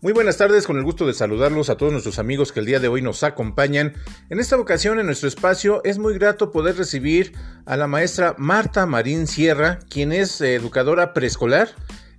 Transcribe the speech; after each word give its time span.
Muy 0.00 0.12
buenas 0.12 0.36
tardes, 0.36 0.64
con 0.64 0.76
el 0.76 0.84
gusto 0.84 1.08
de 1.08 1.12
saludarlos 1.12 1.70
a 1.70 1.76
todos 1.76 1.90
nuestros 1.90 2.20
amigos 2.20 2.52
que 2.52 2.60
el 2.60 2.66
día 2.66 2.78
de 2.78 2.86
hoy 2.86 3.02
nos 3.02 3.24
acompañan. 3.24 3.94
En 4.30 4.38
esta 4.38 4.56
ocasión, 4.56 5.00
en 5.00 5.06
nuestro 5.06 5.26
espacio, 5.26 5.80
es 5.82 5.98
muy 5.98 6.14
grato 6.14 6.52
poder 6.52 6.76
recibir 6.76 7.32
a 7.66 7.76
la 7.76 7.88
maestra 7.88 8.36
Marta 8.38 8.86
Marín 8.86 9.26
Sierra, 9.26 9.80
quien 9.90 10.12
es 10.12 10.40
eh, 10.40 10.54
educadora 10.54 11.14
preescolar, 11.14 11.70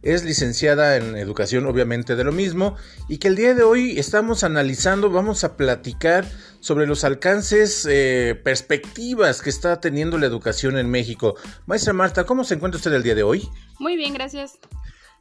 es 0.01 0.25
licenciada 0.25 0.97
en 0.97 1.15
educación, 1.15 1.67
obviamente 1.67 2.17
de 2.17 2.25
lo 2.25 2.33
mismo, 2.33 2.75
y 3.07 3.17
que 3.17 3.29
el 3.29 3.37
día 3.37 3.53
de 3.53 3.63
hoy 3.63 3.97
estamos 3.97 4.43
analizando, 4.43 5.09
vamos 5.09 5.45
a 5.45 5.55
platicar 5.55 6.25
sobre 6.59 6.85
los 6.85 7.05
alcances, 7.05 7.87
eh, 7.89 8.37
perspectivas 8.43 9.41
que 9.41 9.49
está 9.49 9.79
teniendo 9.79 10.17
la 10.17 10.25
educación 10.25 10.77
en 10.77 10.89
México. 10.89 11.35
Maestra 11.65 11.93
Marta, 11.93 12.25
¿cómo 12.25 12.43
se 12.43 12.55
encuentra 12.55 12.75
usted 12.75 12.91
el 12.91 13.03
día 13.03 13.15
de 13.15 13.23
hoy? 13.23 13.47
Muy 13.79 13.95
bien, 13.95 14.13
gracias. 14.13 14.59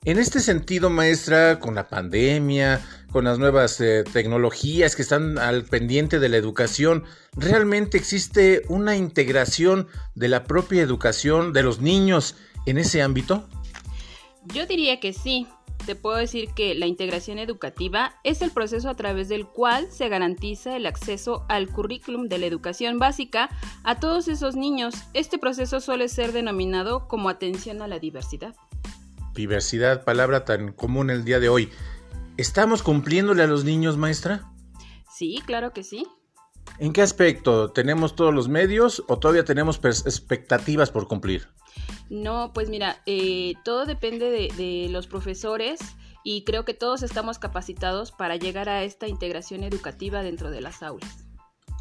En 0.05 0.19
este 0.19 0.41
sentido, 0.41 0.91
maestra, 0.91 1.59
con 1.59 1.75
la 1.75 1.89
pandemia, 1.89 2.81
con 3.11 3.25
las 3.25 3.39
nuevas 3.39 3.81
eh, 3.81 4.05
tecnologías 4.05 4.95
que 4.95 5.03
están 5.03 5.39
al 5.39 5.65
pendiente 5.65 6.19
de 6.19 6.29
la 6.29 6.37
educación, 6.37 7.05
¿realmente 7.37 7.99
existe 7.99 8.63
una 8.69 8.97
integración 8.97 9.89
de 10.15 10.29
la 10.29 10.45
propia 10.45 10.83
educación 10.83 11.53
de 11.53 11.63
los 11.63 11.81
niños 11.81 12.37
en 12.65 12.79
ese 12.79 13.03
ámbito? 13.03 13.49
Yo 14.55 14.67
diría 14.67 15.01
que 15.01 15.13
sí. 15.13 15.47
Te 15.87 15.95
puedo 15.95 16.17
decir 16.17 16.51
que 16.55 16.75
la 16.75 16.87
integración 16.87 17.39
educativa 17.39 18.17
es 18.23 18.43
el 18.43 18.51
proceso 18.51 18.91
a 18.91 18.95
través 18.95 19.29
del 19.29 19.47
cual 19.47 19.89
se 19.91 20.09
garantiza 20.09 20.77
el 20.77 20.87
acceso 20.87 21.47
al 21.49 21.69
currículum 21.69 22.29
de 22.29 22.39
la 22.39 22.47
educación 22.47 22.99
básica 22.99 23.49
a 23.85 23.99
todos 23.99 24.29
esos 24.29 24.55
niños. 24.55 24.95
Este 25.15 25.39
proceso 25.39 25.81
suele 25.81 26.09
ser 26.09 26.33
denominado 26.33 27.09
como 27.09 27.31
atención 27.31 27.81
a 27.81 27.89
la 27.89 27.99
diversidad 27.99 28.55
diversidad, 29.39 30.05
palabra 30.05 30.45
tan 30.45 30.73
común 30.73 31.11
el 31.11 31.25
día 31.25 31.39
de 31.39 31.49
hoy. 31.49 31.71
¿Estamos 32.37 32.83
cumpliéndole 32.83 33.45
a 33.45 33.47
los 33.47 33.65
niños, 33.65 33.97
maestra? 33.97 34.53
Sí, 35.09 35.41
claro 35.47 35.73
que 35.73 35.85
sí. 35.85 36.07
¿En 36.79 36.93
qué 36.93 37.03
aspecto? 37.03 37.71
¿Tenemos 37.71 38.17
todos 38.17 38.35
los 38.35 38.49
medios 38.49 39.03
o 39.07 39.19
todavía 39.19 39.45
tenemos 39.45 39.81
expectativas 39.85 40.91
por 40.91 41.07
cumplir? 41.07 41.49
No, 42.11 42.53
pues 42.53 42.69
mira, 42.69 43.01
eh, 43.07 43.55
todo 43.65 43.87
depende 43.87 44.31
de, 44.31 44.53
de 44.57 44.89
los 44.91 45.07
profesores 45.07 45.79
y 46.25 46.43
creo 46.45 46.65
que 46.65 46.75
todos 46.75 47.03
estamos 47.03 47.39
capacitados 47.39 48.11
para 48.11 48.37
llegar 48.37 48.69
a 48.69 48.83
esta 48.83 49.07
integración 49.07 49.63
educativa 49.63 50.23
dentro 50.23 50.51
de 50.51 50.61
las 50.61 50.83
aulas. 50.83 51.28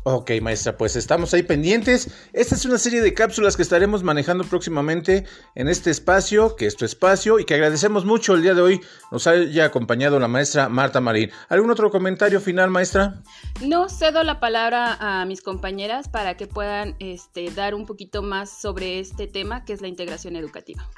Ok, 0.09 0.31
maestra, 0.41 0.77
pues 0.77 0.95
estamos 0.95 1.33
ahí 1.33 1.43
pendientes. 1.43 2.09
Esta 2.31 2.55
es 2.55 2.63
una 2.63 2.77
serie 2.77 3.01
de 3.01 3.13
cápsulas 3.13 3.57
que 3.57 3.61
estaremos 3.61 4.03
manejando 4.03 4.45
próximamente 4.45 5.25
en 5.53 5.67
este 5.67 5.91
espacio, 5.91 6.55
que 6.55 6.65
es 6.65 6.77
tu 6.77 6.85
espacio, 6.85 7.39
y 7.39 7.43
que 7.43 7.55
agradecemos 7.55 8.05
mucho 8.05 8.33
el 8.33 8.41
día 8.41 8.53
de 8.53 8.61
hoy 8.61 8.81
nos 9.11 9.27
haya 9.27 9.65
acompañado 9.65 10.17
la 10.17 10.29
maestra 10.29 10.69
Marta 10.69 11.01
Marín. 11.01 11.29
¿Algún 11.49 11.71
otro 11.71 11.91
comentario 11.91 12.39
final, 12.39 12.69
maestra? 12.69 13.21
No, 13.59 13.89
cedo 13.89 14.23
la 14.23 14.39
palabra 14.39 14.93
a 14.97 15.25
mis 15.25 15.41
compañeras 15.41 16.07
para 16.07 16.37
que 16.37 16.47
puedan 16.47 16.95
este, 16.99 17.51
dar 17.51 17.75
un 17.75 17.85
poquito 17.85 18.21
más 18.21 18.49
sobre 18.49 19.01
este 19.01 19.27
tema, 19.27 19.65
que 19.65 19.73
es 19.73 19.81
la 19.81 19.89
integración 19.89 20.37
educativa. 20.37 20.89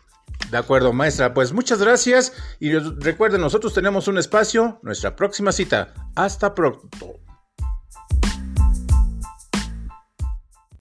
De 0.52 0.58
acuerdo, 0.58 0.94
maestra. 0.94 1.34
Pues 1.34 1.52
muchas 1.52 1.82
gracias 1.82 2.32
y 2.60 2.74
recuerden, 2.78 3.42
nosotros 3.42 3.74
tenemos 3.74 4.08
un 4.08 4.20
espacio, 4.20 4.78
nuestra 4.84 5.16
próxima 5.16 5.52
cita. 5.52 5.96
Hasta 6.14 6.54
pronto. 6.54 7.19